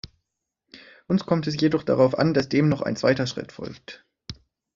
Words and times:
Uns 1.07 1.27
kommt 1.27 1.45
es 1.45 1.61
jedoch 1.61 1.83
darauf 1.83 2.17
an, 2.17 2.33
dass 2.33 2.49
dem 2.49 2.69
noch 2.69 2.81
ein 2.81 2.95
zweiter 2.95 3.27
Schritt 3.27 3.51
folgt. 3.51 4.03